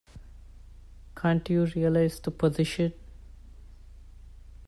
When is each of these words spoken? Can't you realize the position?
Can't 1.15 1.47
you 1.47 1.65
realize 1.67 2.19
the 2.19 2.31
position? 2.31 2.91